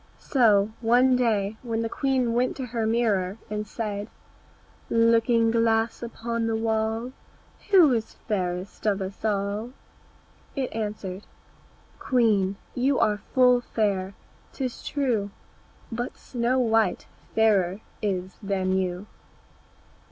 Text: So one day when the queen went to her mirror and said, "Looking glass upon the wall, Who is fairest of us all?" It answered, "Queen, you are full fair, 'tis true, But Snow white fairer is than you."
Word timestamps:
So 0.17 0.71
one 0.81 1.15
day 1.15 1.57
when 1.61 1.81
the 1.83 1.87
queen 1.87 2.33
went 2.33 2.57
to 2.57 2.65
her 2.65 2.87
mirror 2.87 3.37
and 3.51 3.67
said, 3.67 4.09
"Looking 4.89 5.51
glass 5.51 6.01
upon 6.01 6.47
the 6.47 6.55
wall, 6.55 7.11
Who 7.69 7.93
is 7.93 8.15
fairest 8.27 8.87
of 8.87 8.99
us 8.99 9.23
all?" 9.23 9.73
It 10.55 10.73
answered, 10.73 11.27
"Queen, 11.99 12.55
you 12.73 12.97
are 12.97 13.21
full 13.35 13.61
fair, 13.61 14.15
'tis 14.53 14.81
true, 14.83 15.29
But 15.91 16.17
Snow 16.17 16.57
white 16.59 17.05
fairer 17.35 17.81
is 18.01 18.33
than 18.41 18.75
you." 18.79 19.05